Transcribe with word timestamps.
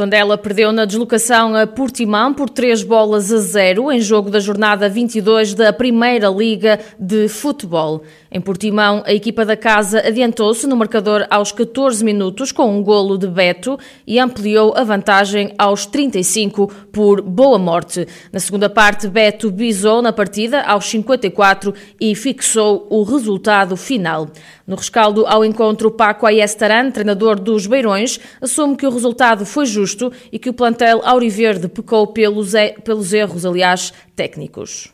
Tondela 0.00 0.38
perdeu 0.38 0.72
na 0.72 0.86
deslocação 0.86 1.54
a 1.54 1.66
Portimão 1.66 2.32
por 2.32 2.48
3 2.48 2.84
bolas 2.84 3.30
a 3.30 3.36
0 3.36 3.92
em 3.92 4.00
jogo 4.00 4.30
da 4.30 4.40
jornada 4.40 4.88
22 4.88 5.52
da 5.52 5.74
Primeira 5.74 6.28
Liga 6.28 6.80
de 6.98 7.28
Futebol. 7.28 8.02
Em 8.32 8.40
Portimão, 8.40 9.02
a 9.04 9.12
equipa 9.12 9.44
da 9.44 9.58
casa 9.58 9.98
adiantou-se 9.98 10.66
no 10.66 10.74
marcador 10.74 11.26
aos 11.28 11.52
14 11.52 12.02
minutos 12.02 12.50
com 12.50 12.74
um 12.74 12.82
golo 12.82 13.18
de 13.18 13.26
Beto 13.26 13.78
e 14.06 14.18
ampliou 14.18 14.72
a 14.74 14.84
vantagem 14.84 15.52
aos 15.58 15.84
35 15.84 16.68
por 16.90 17.20
Boa 17.20 17.58
Morte. 17.58 18.08
Na 18.32 18.40
segunda 18.40 18.70
parte, 18.70 19.06
Beto 19.06 19.50
bisou 19.50 20.00
na 20.00 20.14
partida 20.14 20.62
aos 20.62 20.86
54 20.86 21.74
e 22.00 22.14
fixou 22.14 22.86
o 22.88 23.02
resultado 23.02 23.76
final. 23.76 24.30
No 24.64 24.76
rescaldo 24.76 25.26
ao 25.26 25.44
encontro, 25.44 25.90
Paco 25.90 26.24
Ayestaran, 26.24 26.92
treinador 26.92 27.40
dos 27.40 27.66
Beirões, 27.66 28.20
assume 28.40 28.76
que 28.76 28.86
o 28.86 28.90
resultado 28.90 29.44
foi 29.44 29.66
justo 29.66 29.89
e 30.32 30.38
que 30.38 30.50
o 30.50 30.52
plantel 30.52 31.00
auriverde 31.04 31.68
pecou 31.68 32.06
pelos, 32.06 32.52
pelos 32.84 33.12
erros, 33.12 33.44
aliás, 33.44 33.92
técnicos. 34.16 34.90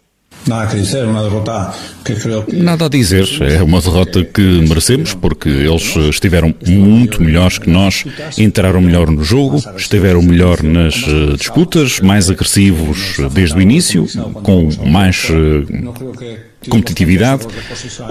Nada 0.46 0.70
a 0.70 0.74
dizer, 0.76 1.04
uma 1.04 1.22
derrota 1.22 1.74
que 2.04 2.14
creio 2.14 2.44
que... 2.44 2.54
Nada 2.54 2.86
a 2.86 2.88
dizer, 2.88 3.26
é 3.42 3.60
uma 3.62 3.80
derrota 3.80 4.24
que 4.24 4.60
merecemos 4.68 5.12
porque 5.12 5.48
eles 5.48 5.96
estiveram 5.96 6.54
muito 6.64 7.20
melhores 7.20 7.58
que 7.58 7.68
nós, 7.68 8.04
entraram 8.38 8.80
melhor 8.80 9.10
no 9.10 9.24
jogo, 9.24 9.60
estiveram 9.76 10.22
melhor 10.22 10.62
nas 10.62 11.02
eh, 11.02 11.36
disputas, 11.36 11.98
mais 11.98 12.30
agressivos 12.30 13.16
desde 13.32 13.56
o 13.56 13.60
início, 13.60 14.06
com 14.44 14.68
mais 14.88 15.26
eh, 15.30 16.44
competitividade, 16.68 17.46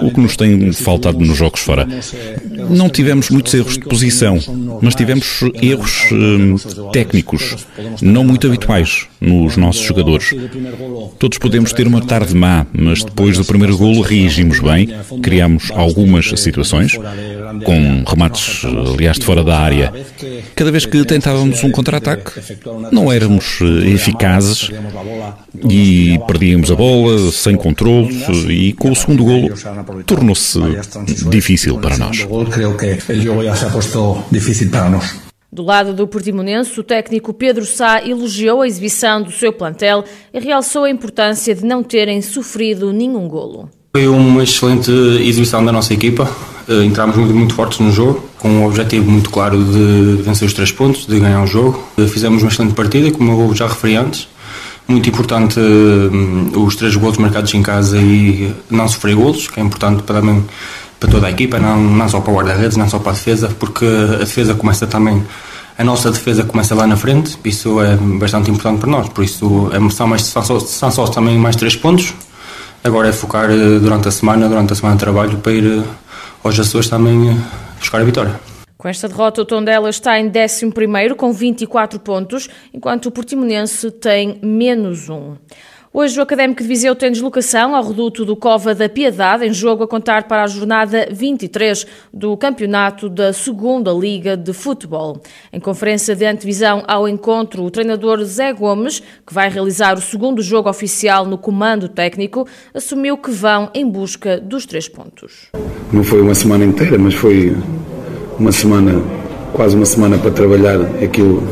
o 0.02 0.10
que 0.10 0.20
nos 0.20 0.36
tem 0.36 0.72
faltado 0.72 1.18
nos 1.18 1.36
jogos 1.36 1.60
fora. 1.60 1.86
Não 2.70 2.88
tivemos 2.88 3.30
muitos 3.30 3.52
erros 3.54 3.74
de 3.74 3.84
posição, 3.84 4.38
mas 4.80 4.94
tivemos 4.94 5.40
erros 5.60 6.08
eh, 6.12 6.90
técnicos, 6.92 7.66
não 8.00 8.24
muito 8.24 8.46
habituais 8.46 9.06
nos 9.20 9.56
nossos 9.56 9.82
jogadores. 9.82 10.34
Todos 11.18 11.38
podemos 11.38 11.72
ter 11.72 11.86
uma 11.86 12.00
tarde 12.00 12.34
má, 12.34 12.66
mas 12.72 13.04
depois 13.04 13.36
do 13.38 13.44
primeiro 13.44 13.76
golo 13.76 14.02
reagimos 14.02 14.60
bem, 14.60 14.88
criamos 15.22 15.70
algumas 15.72 16.28
situações, 16.36 16.96
com 17.64 18.04
remates, 18.06 18.64
aliás, 18.64 19.18
de 19.18 19.24
fora 19.24 19.42
da 19.42 19.58
área. 19.58 19.92
Cada 20.54 20.70
vez 20.70 20.86
que 20.86 21.04
tentávamos 21.04 21.62
um 21.62 21.70
contra-ataque, 21.70 22.32
não 22.92 23.12
éramos 23.12 23.58
eh, 23.60 23.90
eficazes 23.90 24.70
e 25.68 26.18
perdíamos 26.26 26.70
a 26.70 26.74
bola 26.74 27.30
sem 27.32 27.56
controle 27.56 28.14
e 28.50 28.72
com 28.72 28.90
o 28.90 28.96
segundo 28.96 29.24
golo 29.24 29.48
tornou-se 30.04 30.58
difícil 31.28 31.78
para 31.78 31.96
nós. 31.98 32.26
Do 35.52 35.62
lado 35.62 35.94
do 35.94 36.06
Portimonense, 36.06 36.78
o 36.78 36.82
técnico 36.82 37.32
Pedro 37.32 37.64
Sá 37.64 38.02
elogiou 38.04 38.62
a 38.62 38.66
exibição 38.66 39.22
do 39.22 39.30
seu 39.30 39.52
plantel 39.52 40.04
e 40.34 40.40
realçou 40.40 40.84
a 40.84 40.90
importância 40.90 41.54
de 41.54 41.64
não 41.64 41.82
terem 41.82 42.20
sofrido 42.20 42.92
nenhum 42.92 43.28
golo. 43.28 43.70
Foi 43.94 44.06
uma 44.08 44.42
excelente 44.42 44.90
exibição 45.22 45.64
da 45.64 45.72
nossa 45.72 45.94
equipa. 45.94 46.30
Eh, 46.68 46.84
entramos 46.84 47.16
muito, 47.16 47.34
muito 47.34 47.54
fortes 47.54 47.78
no 47.78 47.90
jogo, 47.90 48.22
com 48.38 48.48
um 48.50 48.66
objetivo 48.66 49.10
muito 49.10 49.30
claro 49.30 49.56
de 49.64 50.22
vencer 50.22 50.46
os 50.46 50.52
três 50.52 50.70
pontos, 50.70 51.06
de 51.06 51.18
ganhar 51.18 51.42
o 51.42 51.46
jogo. 51.46 51.82
Eh, 51.96 52.06
fizemos 52.06 52.42
uma 52.42 52.50
excelente 52.50 52.74
partida, 52.74 53.10
como 53.10 53.40
eu 53.40 53.54
já 53.54 53.66
referi 53.66 53.96
antes. 53.96 54.28
Muito 54.88 55.08
importante 55.08 55.58
eh, 55.58 56.56
os 56.58 56.76
três 56.76 56.94
golos 56.94 57.18
marcados 57.18 57.52
em 57.54 57.62
casa 57.62 57.98
e 57.98 58.54
não 58.70 58.88
sofrer 58.88 59.16
golos, 59.16 59.48
que 59.48 59.58
é 59.58 59.62
importante 59.62 60.02
para, 60.02 60.20
para 61.00 61.10
toda 61.10 61.26
a 61.26 61.30
equipa, 61.30 61.58
não, 61.58 61.80
não 61.80 62.08
só 62.08 62.20
para 62.20 62.32
o 62.32 62.36
guarda-redes, 62.36 62.76
não 62.76 62.88
só 62.88 62.98
para 62.98 63.12
a 63.12 63.14
defesa, 63.14 63.48
porque 63.58 63.84
a 63.84 64.18
defesa 64.18 64.54
começa 64.54 64.86
também 64.86 65.24
a 65.78 65.84
nossa 65.84 66.10
defesa 66.10 66.42
começa 66.42 66.74
lá 66.74 66.86
na 66.86 66.96
frente, 66.96 67.38
isso 67.44 67.82
é 67.82 67.96
bastante 67.96 68.50
importante 68.50 68.80
para 68.80 68.90
nós, 68.90 69.10
por 69.10 69.22
isso 69.22 69.70
é, 69.74 69.90
são, 69.90 70.06
mais, 70.06 70.22
são, 70.22 70.42
só, 70.42 70.58
são 70.58 70.90
só 70.90 71.06
também 71.06 71.36
mais 71.38 71.54
três 71.54 71.76
pontos, 71.76 72.14
Agora 72.86 73.08
é 73.08 73.12
focar 73.12 73.50
eh, 73.50 73.80
durante 73.80 74.06
a 74.06 74.12
semana, 74.12 74.48
durante 74.48 74.72
a 74.72 74.76
semana 74.76 74.94
de 74.94 75.00
trabalho, 75.00 75.38
para 75.38 75.52
ir 75.52 75.66
eh, 75.66 75.82
aos 76.44 76.56
Açores 76.56 76.88
também 76.88 77.30
eh, 77.30 77.36
buscar 77.80 78.00
a 78.00 78.04
vitória. 78.04 78.55
Com 78.78 78.88
esta 78.88 79.08
derrota, 79.08 79.40
o 79.40 79.44
Tondela 79.44 79.88
está 79.88 80.20
em 80.20 80.30
11 80.30 81.14
com 81.16 81.32
24 81.32 81.98
pontos, 81.98 82.48
enquanto 82.74 83.06
o 83.06 83.10
Portimonense 83.10 83.90
tem 83.90 84.38
menos 84.42 85.08
um. 85.08 85.36
Hoje 85.98 86.20
o 86.20 86.22
Académico 86.22 86.60
de 86.60 86.68
Viseu 86.68 86.94
tem 86.94 87.10
deslocação 87.10 87.74
ao 87.74 87.82
reduto 87.82 88.22
do 88.22 88.36
Cova 88.36 88.74
da 88.74 88.86
Piedade, 88.86 89.46
em 89.46 89.52
jogo 89.54 89.84
a 89.84 89.88
contar 89.88 90.24
para 90.24 90.44
a 90.44 90.46
jornada 90.46 91.08
23 91.10 91.86
do 92.12 92.36
campeonato 92.36 93.08
da 93.08 93.32
Segunda 93.32 93.90
Liga 93.92 94.36
de 94.36 94.52
Futebol. 94.52 95.22
Em 95.50 95.58
conferência 95.58 96.14
de 96.14 96.26
antevisão 96.26 96.84
ao 96.86 97.08
encontro, 97.08 97.62
o 97.62 97.70
treinador 97.70 98.22
Zé 98.24 98.52
Gomes, 98.52 99.00
que 99.26 99.32
vai 99.32 99.48
realizar 99.48 99.96
o 99.96 100.02
segundo 100.02 100.42
jogo 100.42 100.68
oficial 100.68 101.24
no 101.24 101.38
comando 101.38 101.88
técnico, 101.88 102.46
assumiu 102.74 103.16
que 103.16 103.30
vão 103.30 103.70
em 103.72 103.88
busca 103.88 104.38
dos 104.38 104.66
três 104.66 104.90
pontos. 104.90 105.48
Não 105.90 106.04
foi 106.04 106.20
uma 106.20 106.34
semana 106.34 106.66
inteira, 106.66 106.98
mas 106.98 107.14
foi 107.14 107.56
uma 108.38 108.52
semana, 108.52 109.02
quase 109.52 109.76
uma 109.76 109.86
semana 109.86 110.18
para 110.18 110.30
trabalhar 110.30 110.80
aquilo 111.02 111.42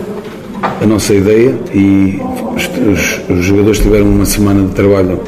a 0.80 0.86
nossa 0.86 1.14
ideia 1.14 1.54
e 1.72 2.18
os, 2.56 3.30
os, 3.30 3.44
jogadores 3.44 3.78
tiveram 3.78 4.06
uma 4.06 4.24
semana 4.24 4.66
de 4.66 4.74
trabalho 4.74 5.20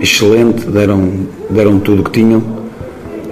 excelente, 0.00 0.66
deram, 0.66 1.26
deram 1.50 1.78
tudo 1.80 2.00
o 2.00 2.04
que 2.04 2.10
tinham, 2.10 2.42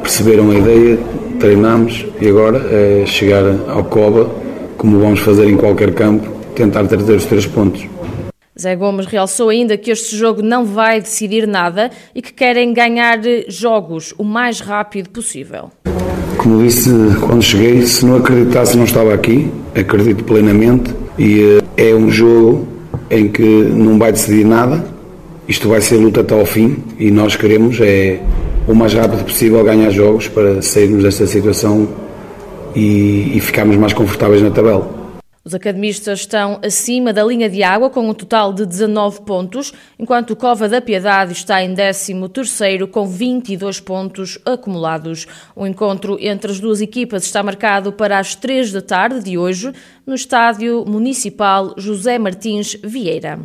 perceberam 0.02 0.50
a 0.50 0.54
ideia, 0.54 0.98
treinámos 1.38 2.06
e 2.20 2.28
agora 2.28 2.58
é 2.70 3.04
chegar 3.06 3.44
ao 3.68 3.84
Coba, 3.84 4.30
como 4.76 4.98
vamos 4.98 5.20
fazer 5.20 5.48
em 5.48 5.56
qualquer 5.56 5.92
campo, 5.94 6.28
tentar 6.54 6.86
trazer 6.86 7.14
os 7.14 7.24
três 7.24 7.46
pontos. 7.46 7.86
Zé 8.58 8.76
Gomes 8.76 9.06
realçou 9.06 9.48
ainda 9.48 9.76
que 9.76 9.90
este 9.90 10.16
jogo 10.16 10.40
não 10.40 10.64
vai 10.64 11.00
decidir 11.00 11.46
nada 11.46 11.90
e 12.14 12.22
que 12.22 12.32
querem 12.32 12.72
ganhar 12.72 13.18
jogos 13.48 14.14
o 14.16 14.22
mais 14.22 14.60
rápido 14.60 15.10
possível. 15.10 15.70
Como 16.44 16.62
disse 16.62 16.90
quando 17.22 17.42
cheguei, 17.42 17.86
se 17.86 18.04
não 18.04 18.16
acreditasse 18.16 18.76
não 18.76 18.84
estava 18.84 19.14
aqui, 19.14 19.50
acredito 19.74 20.22
plenamente. 20.24 20.94
E 21.18 21.58
eh, 21.76 21.88
é 21.90 21.94
um 21.94 22.10
jogo 22.10 22.68
em 23.10 23.28
que 23.28 23.42
não 23.42 23.98
vai 23.98 24.12
decidir 24.12 24.44
nada, 24.44 24.84
isto 25.48 25.70
vai 25.70 25.80
ser 25.80 25.96
luta 25.96 26.20
até 26.20 26.38
ao 26.38 26.44
fim. 26.44 26.76
E 26.98 27.10
nós 27.10 27.34
queremos 27.34 27.80
é 27.80 28.20
o 28.68 28.74
mais 28.74 28.92
rápido 28.92 29.24
possível 29.24 29.64
ganhar 29.64 29.88
jogos 29.88 30.28
para 30.28 30.60
sairmos 30.60 31.02
desta 31.02 31.26
situação 31.26 31.88
e, 32.76 33.32
e 33.34 33.40
ficarmos 33.40 33.76
mais 33.78 33.94
confortáveis 33.94 34.42
na 34.42 34.50
tabela. 34.50 35.03
Os 35.44 35.54
academistas 35.54 36.20
estão 36.20 36.58
acima 36.64 37.12
da 37.12 37.22
linha 37.22 37.50
de 37.50 37.62
água 37.62 37.90
com 37.90 38.08
um 38.08 38.14
total 38.14 38.50
de 38.50 38.64
19 38.64 39.26
pontos, 39.26 39.74
enquanto 39.98 40.30
o 40.30 40.36
Cova 40.36 40.70
da 40.70 40.80
Piedade 40.80 41.32
está 41.32 41.62
em 41.62 41.74
13º 41.74 42.86
com 42.86 43.06
22 43.06 43.78
pontos 43.78 44.38
acumulados. 44.46 45.26
O 45.54 45.66
encontro 45.66 46.16
entre 46.18 46.50
as 46.50 46.58
duas 46.58 46.80
equipas 46.80 47.24
está 47.24 47.42
marcado 47.42 47.92
para 47.92 48.18
as 48.18 48.34
3 48.34 48.72
da 48.72 48.80
tarde 48.80 49.22
de 49.22 49.36
hoje 49.36 49.70
no 50.06 50.14
Estádio 50.14 50.82
Municipal 50.86 51.74
José 51.76 52.18
Martins 52.18 52.78
Vieira. 52.82 53.38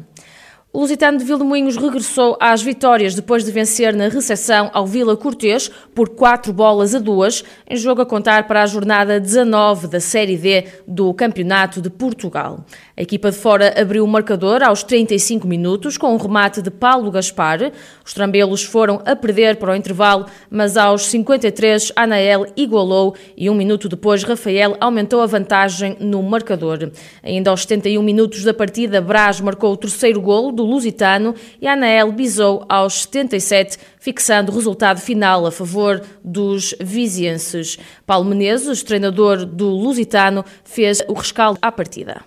O 0.71 0.81
Lusitano 0.81 1.17
de 1.17 1.23
Vilmoinhos 1.23 1.77
regressou 1.77 2.37
às 2.39 2.61
vitórias 2.61 3.15
depois 3.15 3.43
de 3.43 3.51
vencer 3.51 3.91
na 3.95 4.07
recepção 4.07 4.69
ao 4.71 4.85
Vila 4.85 5.17
Cortês 5.17 5.67
por 5.95 6.09
4 6.09 6.53
bolas 6.53 6.93
a 6.93 6.99
2, 6.99 7.43
em 7.67 7.75
jogo 7.75 8.03
a 8.03 8.05
contar 8.05 8.47
para 8.47 8.61
a 8.61 8.67
jornada 8.67 9.19
19 9.19 9.87
da 9.87 9.99
Série 9.99 10.37
D 10.37 10.65
do 10.87 11.11
Campeonato 11.11 11.81
de 11.81 11.89
Portugal. 11.89 12.63
A 12.95 13.01
equipa 13.01 13.31
de 13.31 13.37
fora 13.37 13.81
abriu 13.81 14.05
o 14.05 14.07
marcador 14.07 14.61
aos 14.61 14.83
35 14.83 15.47
minutos 15.47 15.97
com 15.97 16.13
um 16.13 16.17
remate 16.17 16.61
de 16.61 16.69
Paulo 16.69 17.09
Gaspar. 17.09 17.71
Os 18.05 18.13
trambelos 18.13 18.61
foram 18.61 19.01
a 19.07 19.15
perder 19.15 19.55
para 19.55 19.71
o 19.71 19.75
intervalo, 19.75 20.27
mas 20.51 20.77
aos 20.77 21.07
53 21.07 21.93
Anael 21.95 22.45
igualou 22.55 23.15
e 23.35 23.49
um 23.49 23.55
minuto 23.55 23.89
depois 23.89 24.21
Rafael 24.21 24.77
aumentou 24.79 25.21
a 25.23 25.25
vantagem 25.25 25.97
no 25.99 26.21
marcador. 26.21 26.91
Ainda 27.23 27.49
aos 27.49 27.61
71 27.61 28.03
minutos 28.03 28.43
da 28.43 28.53
partida, 28.53 29.01
Brás 29.01 29.41
marcou 29.41 29.73
o 29.73 29.77
terceiro 29.77 30.21
golo 30.21 30.58
do 30.59 30.65
Lusitano 30.65 31.33
e 31.61 31.67
Anael 31.67 32.11
bisou 32.11 32.65
aos 32.67 33.03
77, 33.03 33.77
fixando 33.97 34.51
o 34.51 34.55
resultado 34.55 34.99
final 34.99 35.45
a 35.45 35.51
favor 35.51 36.01
dos 36.21 36.75
vizienses. 36.81 37.79
Paulo 38.05 38.25
Menezes, 38.29 38.83
treinador 38.83 39.45
do 39.45 39.69
Lusitano, 39.69 40.43
fez 40.65 41.01
o 41.07 41.13
rescaldo 41.13 41.57
à 41.61 41.71
partida. 41.71 42.17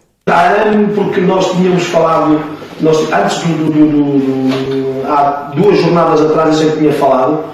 Porque 0.94 1.20
nós 1.20 1.52
tínhamos 1.52 1.82
falado, 1.84 2.40
nós, 2.80 3.12
antes 3.12 3.38
do, 3.40 3.64
do, 3.66 3.70
do, 3.70 5.02
do, 5.02 5.06
há 5.06 5.52
duas 5.54 5.78
jornadas 5.78 6.22
atrás 6.22 6.58
eu 6.58 6.70
já 6.70 6.76
tinha 6.76 6.92
falado, 6.92 7.44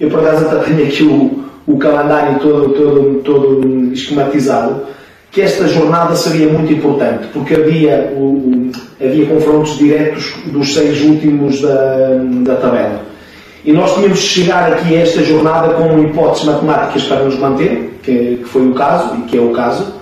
eu 0.00 0.08
por 0.08 0.20
acaso 0.20 0.46
até 0.46 0.70
tenho 0.70 0.86
aqui 0.86 1.02
o, 1.02 1.44
o 1.66 1.78
calendário 1.78 2.38
todo, 2.38 2.70
todo, 2.70 3.22
todo 3.22 3.92
esquematizado, 3.92 4.86
que 5.34 5.42
esta 5.42 5.66
jornada 5.66 6.14
seria 6.14 6.46
muito 6.46 6.72
importante, 6.72 7.26
porque 7.32 7.54
havia, 7.54 8.12
o, 8.16 8.70
havia 9.00 9.26
confrontos 9.26 9.76
diretos 9.76 10.32
dos 10.46 10.72
seis 10.72 11.02
últimos 11.02 11.60
da, 11.60 12.20
da 12.44 12.54
tabela. 12.54 13.02
E 13.64 13.72
nós 13.72 13.94
tínhamos 13.94 14.20
de 14.20 14.26
chegar 14.26 14.72
aqui 14.72 14.94
a 14.94 15.00
esta 15.00 15.24
jornada 15.24 15.74
com 15.74 15.98
hipóteses 15.98 16.44
matemáticas 16.44 17.02
para 17.02 17.24
nos 17.24 17.36
manter, 17.36 17.98
que, 18.00 18.36
que 18.36 18.44
foi 18.44 18.64
o 18.64 18.74
caso 18.74 19.16
e 19.16 19.22
que 19.22 19.36
é 19.36 19.40
o 19.40 19.50
caso, 19.50 19.94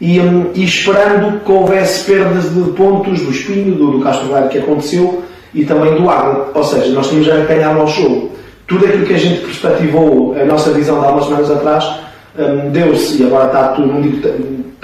e, 0.00 0.18
um, 0.18 0.50
e, 0.54 0.64
esperando 0.64 1.44
que 1.44 1.52
houvesse 1.52 2.10
perdas 2.10 2.52
de 2.52 2.72
pontos 2.72 3.20
do 3.20 3.30
Espinho, 3.30 3.76
do, 3.76 3.92
do 3.92 4.00
Castro 4.00 4.26
Velho 4.26 4.48
que 4.48 4.58
aconteceu 4.58 5.22
e 5.54 5.64
também 5.64 5.94
do 5.94 6.10
Água. 6.10 6.50
Ou 6.52 6.64
seja, 6.64 6.90
nós 6.92 7.08
tínhamos 7.08 7.30
a 7.30 7.36
ganhar 7.44 7.76
o 7.76 7.78
nosso 7.78 8.02
jogo. 8.02 8.32
Tudo 8.66 8.86
aquilo 8.86 9.06
que 9.06 9.14
a 9.14 9.18
gente 9.18 9.40
perspectivou, 9.42 10.34
a 10.40 10.44
nossa 10.44 10.72
visão 10.72 10.98
de 11.00 11.06
há 11.06 11.10
umas 11.10 11.26
semanas 11.26 11.50
atrás, 11.50 11.84
um, 12.36 12.70
deu-se 12.70 13.22
e 13.22 13.26
agora 13.26 13.46
está 13.46 13.68
tudo, 13.68 13.86
não 13.86 14.00
digo, 14.00 14.26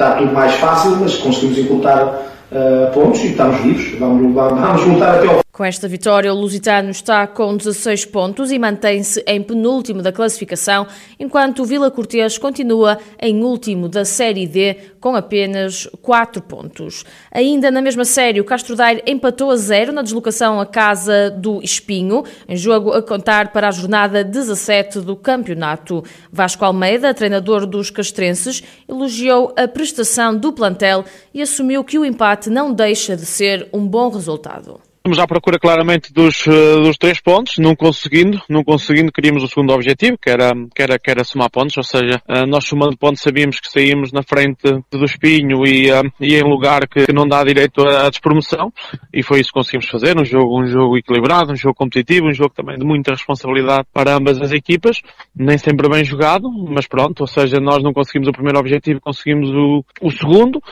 está 0.00 0.12
tudo 0.12 0.32
mais 0.32 0.54
fácil, 0.54 0.96
mas 0.98 1.16
conseguimos 1.16 1.58
encurtar 1.58 2.04
uh, 2.04 2.90
pontos 2.94 3.20
e 3.20 3.28
estamos 3.28 3.60
vivos. 3.60 3.98
Vamos, 3.98 4.32
vamos 4.34 4.86
lutar 4.86 5.16
até 5.16 5.28
ao 5.28 5.49
com 5.60 5.64
esta 5.66 5.86
vitória, 5.86 6.32
o 6.32 6.36
Lusitano 6.40 6.88
está 6.88 7.26
com 7.26 7.54
16 7.54 8.06
pontos 8.06 8.50
e 8.50 8.58
mantém-se 8.58 9.22
em 9.26 9.42
penúltimo 9.42 10.00
da 10.00 10.10
classificação, 10.10 10.86
enquanto 11.18 11.60
o 11.60 11.66
Vila 11.66 11.90
Cortês 11.90 12.38
continua 12.38 12.96
em 13.20 13.42
último 13.44 13.86
da 13.86 14.06
Série 14.06 14.46
D 14.46 14.74
com 14.98 15.14
apenas 15.14 15.86
4 16.00 16.40
pontos. 16.40 17.04
Ainda 17.30 17.70
na 17.70 17.82
mesma 17.82 18.06
série, 18.06 18.40
o 18.40 18.44
Castro 18.44 18.74
Daire 18.74 19.02
empatou 19.06 19.50
a 19.50 19.56
zero 19.56 19.92
na 19.92 20.00
deslocação 20.00 20.58
à 20.58 20.64
casa 20.64 21.28
do 21.30 21.62
Espinho, 21.62 22.24
em 22.48 22.56
jogo 22.56 22.94
a 22.94 23.02
contar 23.02 23.52
para 23.52 23.68
a 23.68 23.70
jornada 23.70 24.24
17 24.24 25.00
do 25.00 25.14
campeonato. 25.14 26.02
Vasco 26.32 26.64
Almeida, 26.64 27.12
treinador 27.12 27.66
dos 27.66 27.90
castrenses, 27.90 28.62
elogiou 28.88 29.52
a 29.58 29.68
prestação 29.68 30.34
do 30.34 30.54
plantel 30.54 31.04
e 31.34 31.42
assumiu 31.42 31.84
que 31.84 31.98
o 31.98 32.04
empate 32.06 32.48
não 32.48 32.72
deixa 32.72 33.14
de 33.14 33.26
ser 33.26 33.68
um 33.74 33.86
bom 33.86 34.08
resultado. 34.08 34.80
Estamos 35.00 35.18
à 35.18 35.26
procura 35.26 35.58
claramente 35.58 36.12
dos, 36.12 36.46
eh, 36.46 36.76
dos 36.82 36.98
três 36.98 37.18
pontos, 37.22 37.56
não 37.56 37.74
conseguindo, 37.74 38.38
não 38.50 38.62
conseguindo, 38.62 39.10
queríamos 39.10 39.42
o 39.42 39.48
segundo 39.48 39.72
objetivo, 39.72 40.18
que 40.20 40.28
era, 40.28 40.52
que 40.74 40.82
era, 40.82 40.98
que 40.98 41.10
era 41.10 41.24
somar 41.24 41.50
pontos, 41.50 41.74
ou 41.78 41.82
seja, 41.82 42.20
eh, 42.28 42.44
nós 42.44 42.66
somando 42.66 42.98
pontos 42.98 43.22
sabíamos 43.22 43.58
que 43.60 43.70
saímos 43.70 44.12
na 44.12 44.22
frente 44.22 44.60
do 44.90 45.04
Espinho 45.06 45.66
e, 45.66 45.90
eh, 45.90 46.02
e 46.20 46.34
em 46.34 46.42
lugar 46.42 46.86
que 46.86 47.10
não 47.14 47.26
dá 47.26 47.42
direito 47.42 47.80
à 47.80 48.10
despromoção, 48.10 48.70
e 49.10 49.22
foi 49.22 49.40
isso 49.40 49.48
que 49.48 49.54
conseguimos 49.54 49.88
fazer, 49.88 50.18
um 50.18 50.24
jogo, 50.24 50.60
um 50.60 50.66
jogo 50.66 50.98
equilibrado, 50.98 51.50
um 51.50 51.56
jogo 51.56 51.76
competitivo, 51.76 52.26
um 52.26 52.34
jogo 52.34 52.52
também 52.54 52.76
de 52.76 52.84
muita 52.84 53.12
responsabilidade 53.12 53.86
para 53.94 54.14
ambas 54.14 54.38
as 54.38 54.52
equipas, 54.52 55.00
nem 55.34 55.56
sempre 55.56 55.88
bem 55.88 56.04
jogado, 56.04 56.46
mas 56.68 56.86
pronto, 56.86 57.22
ou 57.22 57.26
seja, 57.26 57.58
nós 57.58 57.82
não 57.82 57.94
conseguimos 57.94 58.28
o 58.28 58.32
primeiro 58.32 58.58
objetivo, 58.58 59.00
conseguimos 59.00 59.48
o, 59.48 59.82
o 60.02 60.10
segundo, 60.10 60.62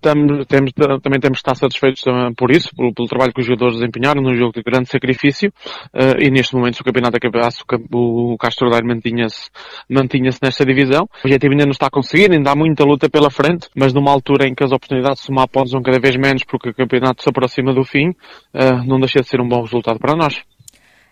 temos, 0.00 0.44
temos, 0.46 0.72
também 0.72 1.20
temos 1.20 1.38
que 1.38 1.48
estar 1.48 1.54
satisfeitos 1.54 2.02
por 2.36 2.50
isso, 2.50 2.74
pelo, 2.74 2.92
pelo 2.92 3.06
trabalho 3.06 3.32
que 3.32 3.42
os 3.42 3.46
jogadores 3.46 3.75
desempenharam 3.76 4.20
num 4.22 4.34
jogo 4.34 4.52
de 4.52 4.62
grande 4.62 4.88
sacrifício 4.88 5.52
uh, 5.94 6.20
e 6.20 6.30
neste 6.30 6.54
momento 6.54 6.76
se 6.76 6.82
o 6.82 6.84
campeonato 6.84 7.16
acabasse 7.16 7.62
o, 7.92 8.32
o 8.32 8.38
Castro 8.38 8.70
Daire 8.70 8.86
mantinha-se 8.86 9.50
mantinha-se 9.88 10.38
nesta 10.42 10.64
divisão. 10.64 11.04
O 11.04 11.26
objetivo 11.26 11.52
ainda 11.52 11.64
não 11.64 11.72
está 11.72 11.88
conseguido, 11.90 12.34
ainda 12.34 12.50
há 12.50 12.56
muita 12.56 12.84
luta 12.84 13.08
pela 13.08 13.30
frente, 13.30 13.68
mas 13.74 13.92
numa 13.92 14.10
altura 14.10 14.46
em 14.46 14.54
que 14.54 14.64
as 14.64 14.72
oportunidades 14.72 15.20
de 15.20 15.26
somar 15.26 15.48
pontos 15.48 15.70
são 15.70 15.82
cada 15.82 15.98
vez 15.98 16.16
menos 16.16 16.44
porque 16.44 16.70
o 16.70 16.74
campeonato 16.74 17.22
se 17.22 17.28
aproxima 17.28 17.72
do 17.72 17.84
fim, 17.84 18.10
uh, 18.10 18.84
não 18.86 18.98
deixa 18.98 19.20
de 19.20 19.28
ser 19.28 19.40
um 19.40 19.48
bom 19.48 19.62
resultado 19.62 19.98
para 19.98 20.16
nós. 20.16 20.42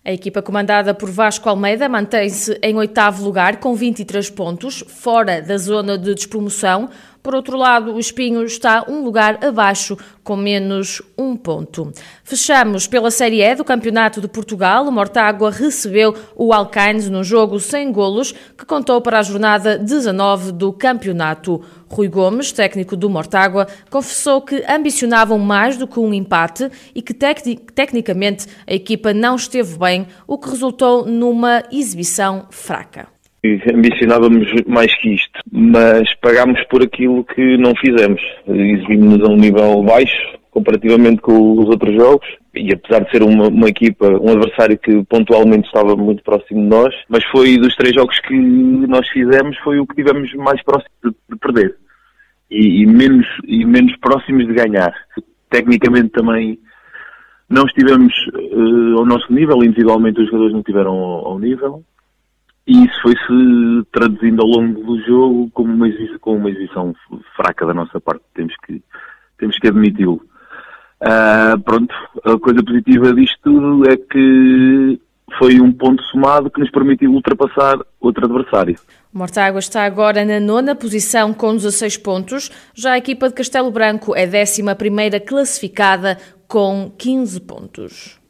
A 0.07 0.13
equipa 0.13 0.43
comandada 0.43 0.93
por 0.93 1.11
Vasco 1.11 1.49
Almeida 1.49 1.89
mantém-se 1.89 2.59
em 2.63 2.77
oitavo 2.77 3.25
lugar 3.25 3.57
com 3.57 3.75
23 3.75 4.29
pontos, 4.29 4.85
fora 4.87 5.41
da 5.41 5.57
zona 5.57 5.97
de 5.97 6.15
despromoção. 6.15 6.91
Por 7.25 7.35
outro 7.35 7.57
lado, 7.57 7.95
o 7.95 7.99
Espinho 7.99 8.45
está 8.45 8.85
um 8.87 9.03
lugar 9.03 9.43
abaixo, 9.43 9.97
com 10.23 10.37
menos 10.37 11.01
um 11.17 11.35
ponto. 11.35 11.91
Fechamos 12.23 12.87
pela 12.87 13.11
Série 13.11 13.41
E 13.41 13.55
do 13.55 13.65
Campeonato 13.65 14.21
de 14.21 14.29
Portugal. 14.29 14.87
O 14.87 14.93
Mortágua 14.93 15.51
recebeu 15.51 16.15
o 16.37 16.53
Alcaines 16.53 17.09
num 17.09 17.25
jogo 17.25 17.59
sem 17.59 17.91
golos, 17.91 18.33
que 18.33 18.67
contou 18.67 19.01
para 19.01 19.21
a 19.21 19.23
jornada 19.23 19.79
19 19.79 20.53
do 20.53 20.71
campeonato. 20.71 21.63
Rui 21.89 22.09
Gomes, 22.09 22.53
técnico 22.53 22.95
do 22.95 23.09
Mortágua, 23.09 23.69
confessou 23.89 24.43
que 24.43 24.63
ambicionavam 24.69 25.39
mais 25.39 25.79
do 25.79 25.89
que 25.89 25.99
um 25.99 26.13
empate 26.13 26.71
e 26.95 27.01
que 27.01 27.15
tecnicamente 27.15 28.47
a 28.67 28.75
equipa 28.75 29.15
não 29.15 29.37
esteve 29.37 29.79
bem, 29.79 30.07
o 30.27 30.37
que 30.37 30.51
resultou 30.51 31.07
numa 31.07 31.63
exibição 31.73 32.49
fraca 32.51 33.14
ambicionávamos 33.73 34.49
mais 34.67 34.95
que 35.01 35.15
isto, 35.15 35.41
mas 35.53 36.03
pagámos 36.21 36.63
por 36.65 36.83
aquilo 36.83 37.25
que 37.25 37.57
não 37.59 37.73
fizemos. 37.77 38.21
Exibimos-nos 38.47 39.29
a 39.29 39.33
um 39.33 39.37
nível 39.37 39.83
baixo 39.83 40.39
comparativamente 40.51 41.21
com 41.21 41.59
os 41.59 41.69
outros 41.69 41.95
jogos 41.95 42.27
e 42.55 42.73
apesar 42.73 43.01
de 43.01 43.11
ser 43.11 43.23
uma, 43.25 43.49
uma, 43.49 43.69
equipa, 43.69 44.07
um 44.07 44.31
adversário 44.31 44.79
que 44.79 45.03
pontualmente 45.05 45.67
estava 45.67 45.97
muito 45.97 46.23
próximo 46.23 46.63
de 46.63 46.69
nós, 46.69 46.95
mas 47.09 47.25
foi 47.33 47.59
dos 47.59 47.75
três 47.75 47.93
jogos 47.93 48.19
que 48.21 48.37
nós 48.37 49.07
fizemos 49.09 49.59
foi 49.59 49.81
o 49.81 49.87
que 49.87 49.97
tivemos 49.97 50.33
mais 50.35 50.63
próximo 50.63 50.95
de, 51.05 51.11
de 51.11 51.39
perder 51.39 51.77
e, 52.51 52.83
e, 52.83 52.87
menos, 52.87 53.27
e 53.49 53.65
menos 53.65 53.97
próximos 53.99 54.47
de 54.47 54.55
ganhar. 54.55 54.95
Tecnicamente 55.51 56.11
também 56.11 56.59
não 57.51 57.65
estivemos 57.65 58.15
uh, 58.33 58.99
ao 58.99 59.07
nosso 59.07 59.33
nível, 59.33 59.63
individualmente 59.65 60.21
os 60.21 60.27
jogadores 60.27 60.53
não 60.53 60.61
estiveram 60.61 60.93
ao, 60.93 61.29
ao 61.33 61.39
nível 61.41 61.85
e 62.67 62.85
isso 62.85 63.03
foi-se 63.03 63.87
traduzindo 63.93 64.41
ao 64.41 64.49
longo 64.49 64.83
do 64.83 65.01
jogo 65.05 65.51
como 65.53 65.73
uma, 65.73 65.89
exibição, 65.89 66.19
como 66.19 66.39
uma 66.39 66.51
exibição 66.51 66.95
fraca 67.37 67.67
da 67.67 67.75
nossa 67.75 68.01
parte. 68.01 68.23
Temos 68.35 68.55
que, 68.65 68.83
temos 69.39 69.59
que 69.59 69.69
admiti-lo. 69.69 70.21
Uh, 71.03 71.61
pronto, 71.61 71.95
a 72.25 72.39
coisa 72.39 72.63
positiva 72.63 73.13
disto 73.13 73.39
tudo 73.43 73.91
é 73.91 73.97
que 73.97 74.99
foi 75.39 75.61
um 75.61 75.71
ponto 75.73 76.03
somado 76.05 76.51
que 76.51 76.61
nos 76.61 76.71
permitiu 76.71 77.13
ultrapassar 77.13 77.79
outro 78.01 78.25
adversário. 78.25 78.77
Mortágua 79.13 79.59
está 79.59 79.85
agora 79.85 80.25
na 80.25 80.41
nona 80.41 80.75
posição 80.75 81.35
com 81.35 81.55
16 81.55 81.99
pontos. 81.99 82.51
Já 82.75 82.93
a 82.93 82.99
equipa 82.99 83.29
de 83.29 83.35
Castelo 83.35 83.71
Branco 83.71 84.15
é 84.17 84.27
décima 84.27 84.75
primeira 84.75 85.21
classificada 85.21 86.19
com 86.49 86.91
15 86.97 87.41
pontos. 87.41 88.24